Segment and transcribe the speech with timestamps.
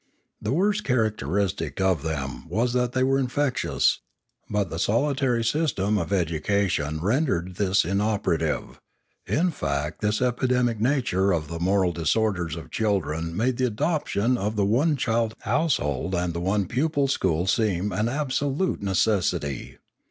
[0.41, 3.99] The worst characteristic of them was that they were infectious;
[4.49, 8.79] but the solitary system of education rendered this inoperative;
[9.27, 14.39] in fact this epi demic nature of the moral disorders of children made the adoption
[14.39, 19.77] of the one child household and the one pupil school seem an absolute necessity.